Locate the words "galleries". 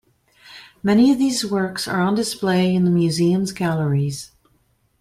3.51-4.31